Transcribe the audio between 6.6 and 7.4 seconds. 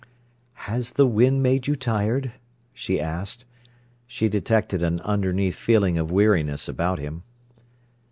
about him.